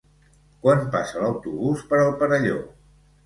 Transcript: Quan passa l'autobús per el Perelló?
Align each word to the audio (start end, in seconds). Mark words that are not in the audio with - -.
Quan 0.63 0.79
passa 0.95 1.19
l'autobús 1.25 1.85
per 1.91 2.01
el 2.07 2.11
Perelló? 2.23 2.57